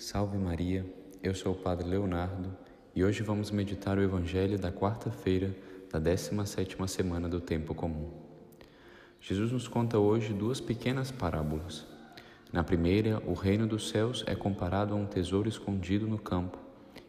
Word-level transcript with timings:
Salve 0.00 0.38
Maria, 0.38 0.86
eu 1.22 1.34
sou 1.34 1.52
o 1.52 1.56
Padre 1.56 1.86
Leonardo 1.86 2.56
e 2.96 3.04
hoje 3.04 3.22
vamos 3.22 3.50
meditar 3.50 3.98
o 3.98 4.02
Evangelho 4.02 4.58
da 4.58 4.72
quarta-feira 4.72 5.54
da 5.92 5.98
17 5.98 6.78
semana 6.88 7.28
do 7.28 7.38
Tempo 7.38 7.74
Comum. 7.74 8.10
Jesus 9.20 9.52
nos 9.52 9.68
conta 9.68 9.98
hoje 9.98 10.32
duas 10.32 10.58
pequenas 10.58 11.10
parábolas. 11.10 11.86
Na 12.50 12.64
primeira, 12.64 13.22
o 13.26 13.34
reino 13.34 13.66
dos 13.66 13.90
céus 13.90 14.24
é 14.26 14.34
comparado 14.34 14.94
a 14.94 14.96
um 14.96 15.04
tesouro 15.04 15.50
escondido 15.50 16.06
no 16.06 16.18
campo, 16.18 16.56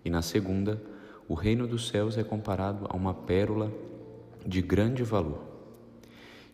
e 0.03 0.09
na 0.09 0.21
segunda, 0.21 0.83
o 1.29 1.33
reino 1.33 1.65
dos 1.65 1.87
céus 1.87 2.17
é 2.17 2.25
comparado 2.25 2.87
a 2.89 2.97
uma 2.97 3.13
pérola 3.13 3.71
de 4.45 4.61
grande 4.61 5.01
valor. 5.01 5.41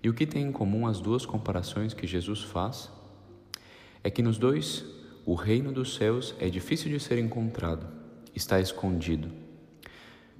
E 0.03 0.07
o 0.07 0.13
que 0.13 0.27
tem 0.27 0.45
em 0.45 0.51
comum 0.51 0.85
as 0.85 0.99
duas 0.99 1.25
comparações 1.25 1.95
que 1.95 2.05
Jesus 2.05 2.43
faz 2.43 2.91
é 4.03 4.11
que 4.11 4.21
nos 4.21 4.37
dois 4.37 4.96
o 5.27 5.35
reino 5.35 5.73
dos 5.73 5.95
céus 5.95 6.33
é 6.39 6.47
difícil 6.47 6.89
de 6.89 7.01
ser 7.01 7.19
encontrado, 7.19 7.85
está 8.33 8.61
escondido. 8.61 9.29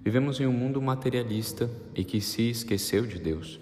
Vivemos 0.02 0.40
em 0.40 0.48
um 0.48 0.54
mundo 0.54 0.82
materialista 0.82 1.70
e 1.94 2.06
que 2.06 2.22
se 2.22 2.50
esqueceu 2.50 3.06
de 3.06 3.20
Deus. 3.20 3.60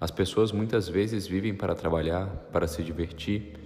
As 0.00 0.10
pessoas 0.10 0.50
muitas 0.50 0.88
vezes 0.88 1.26
vivem 1.26 1.54
para 1.54 1.74
trabalhar, 1.74 2.28
para 2.50 2.66
se 2.66 2.82
divertir 2.82 3.58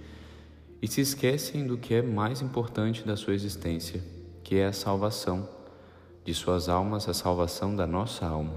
e 0.81 0.87
se 0.89 0.99
esquecem 0.99 1.65
do 1.65 1.77
que 1.77 1.93
é 1.93 2.01
mais 2.01 2.41
importante 2.41 3.07
da 3.07 3.15
sua 3.15 3.33
existência, 3.33 4.03
que 4.43 4.57
é 4.57 4.65
a 4.65 4.73
salvação 4.73 5.47
de 6.25 6.33
suas 6.33 6.67
almas, 6.67 7.07
a 7.07 7.13
salvação 7.13 7.73
da 7.73 7.87
nossa 7.87 8.25
alma. 8.25 8.55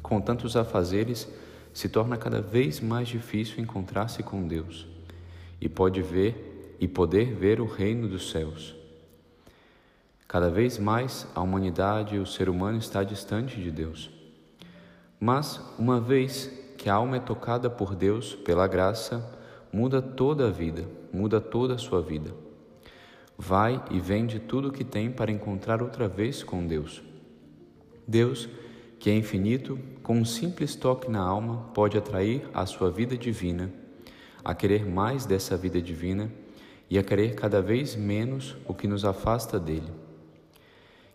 Com 0.00 0.22
tantos 0.22 0.56
afazeres, 0.56 1.28
se 1.74 1.90
torna 1.90 2.16
cada 2.16 2.40
vez 2.40 2.80
mais 2.80 3.08
difícil 3.08 3.62
encontrar-se 3.62 4.22
com 4.22 4.48
Deus 4.48 4.86
e 5.60 5.68
pode 5.68 6.00
ver 6.00 6.45
e 6.78 6.86
poder 6.86 7.34
ver 7.34 7.60
o 7.60 7.66
reino 7.66 8.08
dos 8.08 8.30
céus. 8.30 8.74
Cada 10.28 10.50
vez 10.50 10.78
mais 10.78 11.26
a 11.34 11.40
humanidade 11.40 12.16
e 12.16 12.18
o 12.18 12.26
ser 12.26 12.48
humano 12.48 12.78
está 12.78 13.04
distante 13.04 13.60
de 13.60 13.70
Deus. 13.70 14.10
Mas 15.18 15.60
uma 15.78 16.00
vez 16.00 16.50
que 16.76 16.90
a 16.90 16.94
alma 16.94 17.16
é 17.16 17.20
tocada 17.20 17.70
por 17.70 17.94
Deus 17.94 18.34
pela 18.34 18.66
graça, 18.66 19.24
muda 19.72 20.02
toda 20.02 20.48
a 20.48 20.50
vida, 20.50 20.84
muda 21.12 21.40
toda 21.40 21.74
a 21.74 21.78
sua 21.78 22.02
vida. 22.02 22.34
Vai 23.38 23.82
e 23.90 24.00
vende 24.00 24.38
tudo 24.38 24.68
o 24.68 24.72
que 24.72 24.84
tem 24.84 25.10
para 25.10 25.30
encontrar 25.30 25.82
outra 25.82 26.08
vez 26.08 26.42
com 26.42 26.66
Deus. 26.66 27.02
Deus, 28.06 28.48
que 28.98 29.10
é 29.10 29.16
infinito, 29.16 29.78
com 30.02 30.18
um 30.18 30.24
simples 30.24 30.74
toque 30.74 31.10
na 31.10 31.20
alma, 31.20 31.70
pode 31.74 31.96
atrair 31.96 32.48
a 32.52 32.66
sua 32.66 32.90
vida 32.90 33.16
divina 33.16 33.70
a 34.46 34.54
querer 34.54 34.86
mais 34.86 35.26
dessa 35.26 35.56
vida 35.56 35.82
divina 35.82 36.30
e 36.88 36.98
a 36.98 37.02
querer 37.02 37.34
cada 37.34 37.60
vez 37.60 37.96
menos 37.96 38.56
o 38.66 38.74
que 38.74 38.86
nos 38.86 39.04
afasta 39.04 39.58
dele. 39.58 39.90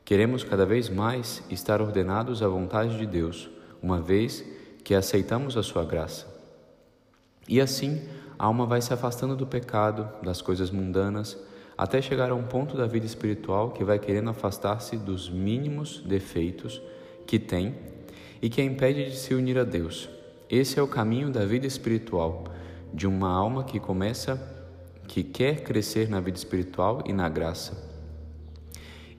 Queremos 0.04 0.44
cada 0.44 0.66
vez 0.66 0.90
mais 0.90 1.44
estar 1.50 1.82
ordenados 1.82 2.44
à 2.44 2.48
vontade 2.48 2.98
de 2.98 3.06
Deus, 3.06 3.50
uma 3.82 4.02
vez 4.02 4.44
que 4.84 4.94
aceitamos 4.94 5.56
a 5.56 5.64
sua 5.64 5.86
graça. 5.86 6.28
E 7.48 7.62
assim, 7.62 8.02
a 8.38 8.46
alma 8.46 8.66
vai 8.66 8.82
se 8.82 8.94
afastando 8.94 9.36
do 9.36 9.48
pecado, 9.48 10.10
das 10.24 10.42
coisas 10.42 10.72
mundanas, 10.72 11.38
até 11.78 12.02
chegar 12.02 12.30
a 12.30 12.36
um 12.36 12.44
ponto 12.44 12.78
da 12.78 12.86
vida 12.86 13.06
espiritual 13.06 13.72
que 13.72 13.84
vai 13.84 13.98
querendo 13.98 14.30
afastar-se 14.30 14.98
dos 14.98 15.30
mínimos 15.30 16.02
defeitos 16.06 16.82
que 17.26 17.40
tem 17.40 17.76
e 18.42 18.50
que 18.50 18.62
a 18.62 18.64
impede 18.64 19.06
de 19.10 19.16
se 19.16 19.34
unir 19.34 19.58
a 19.58 19.64
Deus. 19.64 20.10
Esse 20.50 20.80
é 20.80 20.82
o 20.82 20.88
caminho 20.88 21.30
da 21.30 21.46
vida 21.46 21.66
espiritual 21.66 22.44
de 22.94 23.08
uma 23.08 23.30
alma 23.30 23.64
que 23.64 23.80
começa, 23.80 24.40
que 25.12 25.24
quer 25.24 25.62
crescer 25.62 26.08
na 26.08 26.22
vida 26.22 26.38
espiritual 26.38 27.04
e 27.06 27.12
na 27.12 27.28
graça. 27.28 27.78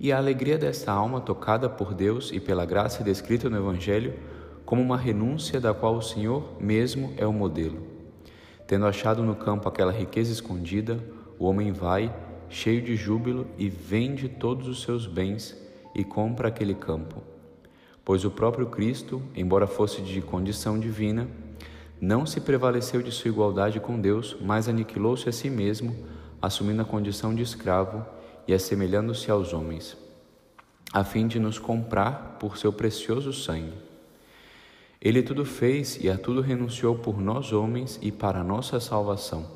E 0.00 0.10
a 0.10 0.16
alegria 0.16 0.56
desta 0.56 0.90
alma 0.90 1.20
tocada 1.20 1.68
por 1.68 1.92
Deus 1.92 2.30
e 2.32 2.40
pela 2.40 2.64
graça 2.64 3.04
descrita 3.04 3.50
no 3.50 3.58
Evangelho 3.58 4.14
como 4.64 4.80
uma 4.80 4.96
renúncia 4.96 5.60
da 5.60 5.74
qual 5.74 5.94
o 5.96 6.00
Senhor 6.00 6.56
mesmo 6.58 7.12
é 7.18 7.26
o 7.26 7.32
modelo. 7.32 7.86
Tendo 8.66 8.86
achado 8.86 9.22
no 9.22 9.36
campo 9.36 9.68
aquela 9.68 9.92
riqueza 9.92 10.32
escondida, 10.32 10.98
o 11.38 11.44
homem 11.44 11.72
vai, 11.72 12.10
cheio 12.48 12.80
de 12.80 12.96
júbilo, 12.96 13.46
e 13.58 13.68
vende 13.68 14.30
todos 14.30 14.68
os 14.68 14.80
seus 14.80 15.06
bens 15.06 15.54
e 15.94 16.02
compra 16.02 16.48
aquele 16.48 16.74
campo. 16.74 17.22
Pois 18.02 18.24
o 18.24 18.30
próprio 18.30 18.68
Cristo, 18.68 19.20
embora 19.36 19.66
fosse 19.66 20.00
de 20.00 20.22
condição 20.22 20.80
divina, 20.80 21.28
não 22.02 22.26
se 22.26 22.40
prevaleceu 22.40 23.00
de 23.00 23.12
sua 23.12 23.28
igualdade 23.28 23.78
com 23.78 24.00
Deus, 24.00 24.36
mas 24.40 24.68
aniquilou-se 24.68 25.28
a 25.28 25.32
si 25.32 25.48
mesmo, 25.48 25.94
assumindo 26.42 26.82
a 26.82 26.84
condição 26.84 27.32
de 27.32 27.44
escravo 27.44 28.04
e 28.44 28.52
assemelhando-se 28.52 29.30
aos 29.30 29.52
homens, 29.52 29.96
a 30.92 31.04
fim 31.04 31.28
de 31.28 31.38
nos 31.38 31.60
comprar 31.60 32.38
por 32.40 32.58
seu 32.58 32.72
precioso 32.72 33.32
sangue. 33.32 33.72
Ele 35.00 35.22
tudo 35.22 35.44
fez 35.44 35.96
e 36.02 36.10
a 36.10 36.18
tudo 36.18 36.40
renunciou 36.40 36.96
por 36.96 37.20
nós 37.20 37.52
homens 37.52 38.00
e 38.02 38.10
para 38.10 38.42
nossa 38.42 38.80
salvação. 38.80 39.46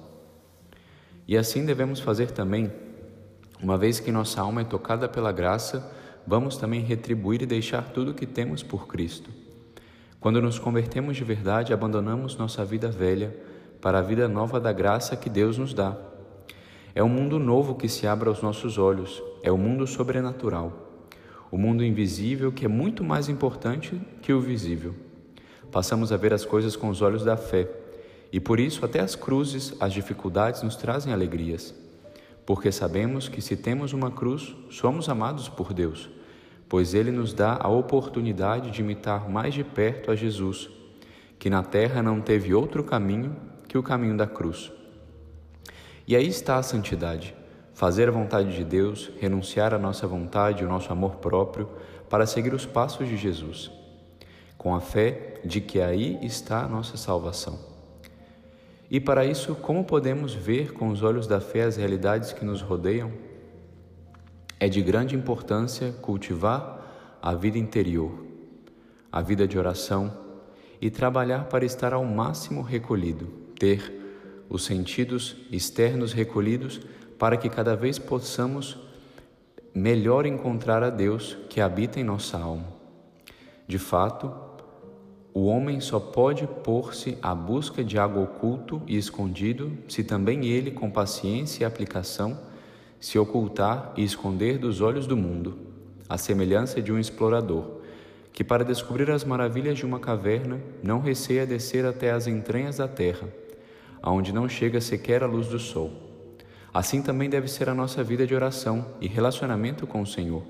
E 1.27 1.37
assim 1.37 1.67
devemos 1.67 1.99
fazer 1.99 2.31
também, 2.31 2.71
uma 3.61 3.77
vez 3.77 3.99
que 3.99 4.13
nossa 4.13 4.41
alma 4.41 4.61
é 4.61 4.65
tocada 4.65 5.09
pela 5.09 5.33
graça, 5.33 5.93
vamos 6.25 6.57
também 6.57 6.81
retribuir 6.81 7.43
e 7.43 7.47
deixar 7.47 7.91
tudo 7.91 8.13
o 8.13 8.15
que 8.15 8.25
temos 8.25 8.63
por 8.63 8.87
Cristo. 8.87 9.46
Quando 10.21 10.41
nos 10.41 10.59
convertemos 10.59 11.16
de 11.16 11.25
verdade, 11.25 11.72
abandonamos 11.72 12.37
nossa 12.37 12.65
vida 12.65 12.88
velha 12.88 13.37
para 13.81 13.99
a 13.99 14.03
vida 14.03 14.27
nova 14.27 14.59
da 14.59 14.72
graça 14.72 15.16
que 15.16 15.28
Deus 15.28 15.59
nos 15.59 15.75
dá. 15.75 15.97
É 16.94 17.03
um 17.03 17.09
mundo 17.09 17.38
novo 17.38 17.75
que 17.75 17.88
se 17.88 18.06
abre 18.06 18.28
aos 18.28 18.41
nossos 18.41 18.78
olhos, 18.78 19.22
é 19.43 19.53
o 19.53 19.59
mundo 19.59 19.87
sobrenatural, 19.87 20.72
o 21.50 21.59
mundo 21.59 21.84
invisível 21.84 22.50
que 22.50 22.65
é 22.65 22.69
muito 22.69 23.04
mais 23.04 23.28
importante 23.28 24.00
que 24.22 24.32
o 24.32 24.41
visível. 24.41 24.94
Passamos 25.71 26.10
a 26.10 26.16
ver 26.16 26.33
as 26.33 26.44
coisas 26.44 26.75
com 26.75 26.88
os 26.88 27.03
olhos 27.03 27.22
da 27.22 27.37
fé. 27.37 27.69
E 28.33 28.41
por 28.41 28.59
isso 28.59 28.84
até 28.84 29.00
as 29.00 29.15
cruzes, 29.15 29.75
as 29.78 29.93
dificuldades 29.93 30.62
nos 30.62 30.75
trazem 30.75 31.12
alegrias, 31.12 31.75
porque 32.44 32.72
sabemos 32.72 33.28
que 33.28 33.41
se 33.41 33.56
temos 33.56 33.93
uma 33.93 34.10
cruz, 34.10 34.56
somos 34.71 35.09
amados 35.09 35.48
por 35.48 35.72
Deus 35.72 36.16
pois 36.69 36.94
ele 36.94 37.10
nos 37.10 37.32
dá 37.32 37.59
a 37.60 37.69
oportunidade 37.69 38.71
de 38.71 38.81
imitar 38.81 39.28
mais 39.28 39.54
de 39.54 39.62
perto 39.62 40.10
a 40.10 40.16
Jesus, 40.16 40.69
que 41.38 41.50
na 41.50 41.62
terra 41.62 42.03
não 42.03 42.21
teve 42.21 42.54
outro 42.54 42.82
caminho 42.82 43.37
que 43.69 43.78
o 43.78 43.82
caminho 43.82 44.16
da 44.16 44.27
cruz. 44.27 44.72
E 46.06 46.15
aí 46.16 46.27
está 46.27 46.56
a 46.56 46.62
santidade, 46.62 47.34
fazer 47.75 48.09
a 48.09 48.12
vontade 48.12 48.54
de 48.54 48.65
Deus, 48.65 49.10
renunciar 49.19 49.75
à 49.75 49.78
nossa 49.78 50.06
vontade 50.06 50.62
e 50.62 50.66
o 50.66 50.69
nosso 50.69 50.93
amor 50.93 51.16
próprio 51.16 51.69
para 52.09 52.27
seguir 52.27 52.54
os 52.54 52.65
passos 52.65 53.09
de 53.09 53.16
Jesus, 53.16 53.71
com 54.56 54.75
a 54.75 54.81
fé 54.81 55.41
de 55.44 55.60
que 55.60 55.81
aí 55.81 56.19
está 56.22 56.65
a 56.65 56.69
nossa 56.69 56.97
salvação. 56.97 57.59
E 58.91 59.00
para 59.00 59.25
isso, 59.25 59.54
como 59.56 59.84
podemos 59.84 60.33
ver 60.33 60.72
com 60.72 60.88
os 60.88 61.03
olhos 61.03 61.27
da 61.27 61.41
fé 61.41 61.65
as 61.65 61.77
realidades 61.77 62.33
que 62.33 62.44
nos 62.44 62.62
rodeiam? 62.62 63.10
É 64.66 64.69
de 64.69 64.82
grande 64.82 65.15
importância 65.15 65.93
cultivar 66.03 67.19
a 67.22 67.32
vida 67.34 67.56
interior, 67.56 68.27
a 69.12 69.22
vida 69.22 69.47
de 69.47 69.56
oração 69.56 70.12
e 70.81 70.91
trabalhar 70.91 71.44
para 71.44 71.65
estar 71.65 71.93
ao 71.93 72.04
máximo 72.04 72.62
recolhido, 72.62 73.28
ter 73.56 74.44
os 74.49 74.65
sentidos 74.65 75.37
externos 75.53 76.12
recolhidos 76.12 76.81
para 77.16 77.37
que 77.37 77.49
cada 77.49 77.77
vez 77.77 77.97
possamos 77.97 78.77
melhor 79.72 80.27
encontrar 80.27 80.83
a 80.83 80.91
Deus 80.91 81.38
que 81.48 81.60
habita 81.60 82.00
em 82.00 82.03
nossa 82.03 82.37
alma. 82.37 82.66
De 83.69 83.78
fato, 83.78 84.34
o 85.33 85.44
homem 85.44 85.78
só 85.78 86.00
pode 86.00 86.44
pôr-se 86.65 87.16
à 87.22 87.33
busca 87.37 87.84
de 87.84 87.97
algo 87.97 88.21
oculto 88.21 88.83
e 88.84 88.97
escondido 88.97 89.78
se 89.87 90.03
também 90.03 90.44
ele, 90.44 90.72
com 90.72 90.91
paciência 90.91 91.62
e 91.62 91.65
aplicação, 91.65 92.56
se 93.01 93.19
ocultar 93.19 93.93
e 93.97 94.03
esconder 94.03 94.59
dos 94.59 94.81
olhos 94.81 95.07
do 95.07 95.16
mundo, 95.16 95.59
à 96.09 96.16
semelhança 96.16 96.81
de 96.81 96.93
um 96.93 96.98
explorador, 96.98 97.77
que 98.33 98.45
para 98.45 98.65
descobrir 98.65 99.10
as 99.10 99.25
maravilhas 99.25 99.78
de 99.78 99.87
uma 99.87 99.98
caverna 99.98 100.60
não 100.83 101.01
receia 101.01 101.47
descer 101.47 101.87
até 101.87 102.10
as 102.10 102.27
entranhas 102.27 102.77
da 102.77 102.87
terra, 102.87 103.28
aonde 104.03 104.33
não 104.33 104.48
chega 104.48 104.81
sequer 104.81 105.22
a 105.22 105.27
luz 105.27 105.48
do 105.48 105.59
sol. 105.59 105.91
Assim 106.72 107.01
também 107.01 107.31
deve 107.31 107.48
ser 107.48 107.69
a 107.71 107.75
nossa 107.75 108.04
vida 108.04 108.27
de 108.27 108.34
oração 108.34 108.87
e 109.01 109.09
relacionamento 109.09 109.87
com 109.87 110.03
o 110.03 110.07
Senhor. 110.07 110.43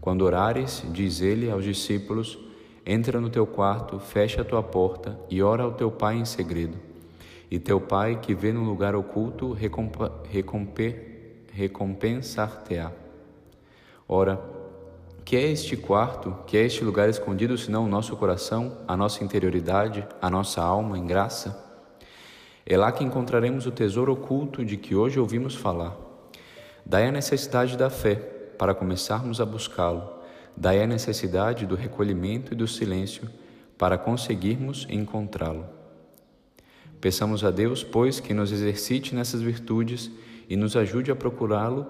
Quando 0.00 0.22
orares, 0.22 0.82
diz 0.90 1.20
ele 1.20 1.48
aos 1.48 1.62
discípulos, 1.62 2.36
entra 2.84 3.20
no 3.20 3.30
teu 3.30 3.46
quarto, 3.46 4.00
fecha 4.00 4.40
a 4.42 4.44
tua 4.44 4.60
porta 4.60 5.16
e 5.30 5.40
ora 5.40 5.62
ao 5.62 5.72
teu 5.72 5.92
Pai 5.92 6.16
em 6.16 6.24
segredo. 6.24 6.76
E 7.48 7.60
teu 7.60 7.80
Pai, 7.80 8.18
que 8.20 8.34
vê 8.34 8.52
no 8.52 8.64
lugar 8.64 8.96
oculto, 8.96 9.52
recompa, 9.52 10.10
recompensar-te-á. 11.52 12.90
Ora, 14.08 14.40
que 15.24 15.36
é 15.36 15.50
este 15.50 15.76
quarto, 15.76 16.36
que 16.46 16.56
é 16.56 16.64
este 16.64 16.82
lugar 16.82 17.08
escondido, 17.08 17.56
senão 17.56 17.84
o 17.84 17.88
nosso 17.88 18.16
coração, 18.16 18.78
a 18.88 18.96
nossa 18.96 19.22
interioridade, 19.22 20.06
a 20.20 20.28
nossa 20.28 20.60
alma 20.60 20.98
em 20.98 21.06
graça? 21.06 21.70
É 22.66 22.76
lá 22.76 22.90
que 22.90 23.04
encontraremos 23.04 23.66
o 23.66 23.70
tesouro 23.70 24.12
oculto 24.12 24.64
de 24.64 24.76
que 24.76 24.94
hoje 24.94 25.20
ouvimos 25.20 25.54
falar. 25.54 25.96
Daí 26.84 27.06
a 27.06 27.12
necessidade 27.12 27.76
da 27.76 27.90
fé 27.90 28.16
para 28.58 28.74
começarmos 28.74 29.40
a 29.40 29.44
buscá-lo. 29.44 30.08
Daí 30.56 30.82
a 30.82 30.86
necessidade 30.86 31.66
do 31.66 31.74
recolhimento 31.74 32.52
e 32.52 32.56
do 32.56 32.66
silêncio 32.66 33.28
para 33.78 33.98
conseguirmos 33.98 34.86
encontrá-lo. 34.90 35.66
Peçamos 37.00 37.44
a 37.44 37.50
Deus, 37.50 37.82
pois, 37.82 38.20
que 38.20 38.32
nos 38.32 38.52
exercite 38.52 39.14
nessas 39.14 39.42
virtudes 39.42 40.10
e 40.52 40.56
nos 40.56 40.76
ajude 40.76 41.10
a 41.10 41.16
procurá-lo 41.16 41.86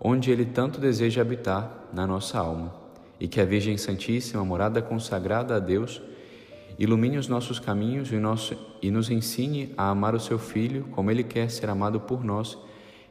onde 0.00 0.32
Ele 0.32 0.44
tanto 0.44 0.80
deseja 0.80 1.22
habitar, 1.22 1.88
na 1.92 2.08
nossa 2.08 2.40
alma, 2.40 2.74
e 3.20 3.28
que 3.28 3.40
a 3.40 3.44
Virgem 3.44 3.76
Santíssima, 3.76 4.44
morada 4.44 4.82
consagrada 4.82 5.54
a 5.54 5.60
Deus, 5.60 6.02
ilumine 6.76 7.18
os 7.18 7.28
nossos 7.28 7.60
caminhos 7.60 8.10
e, 8.10 8.16
nosso, 8.16 8.56
e 8.82 8.90
nos 8.90 9.12
ensine 9.12 9.72
a 9.76 9.90
amar 9.90 10.16
o 10.16 10.18
Seu 10.18 10.40
Filho 10.40 10.88
como 10.90 11.08
Ele 11.08 11.22
quer 11.22 11.52
ser 11.52 11.70
amado 11.70 12.00
por 12.00 12.24
nós 12.24 12.58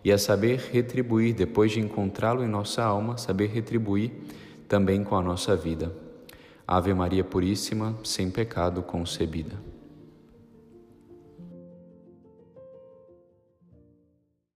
e 0.03 0.11
a 0.11 0.17
saber 0.17 0.59
retribuir, 0.69 1.33
depois 1.33 1.71
de 1.71 1.79
encontrá-lo 1.79 2.43
em 2.43 2.49
nossa 2.49 2.83
alma, 2.83 3.17
saber 3.17 3.47
retribuir 3.51 4.11
também 4.67 5.01
com 5.01 5.15
a 5.15 5.21
nossa 5.21 5.55
vida. 5.55 5.95
Ave 6.67 6.93
Maria 6.93 7.23
Puríssima, 7.23 7.97
sem 8.03 8.29
pecado 8.29 8.83
concebida. 8.83 9.68